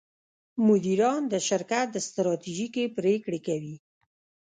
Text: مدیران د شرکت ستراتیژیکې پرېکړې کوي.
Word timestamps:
مدیران 0.67 1.21
د 1.29 1.33
شرکت 1.47 1.89
ستراتیژیکې 2.07 2.83
پرېکړې 2.97 3.39
کوي. 3.47 3.75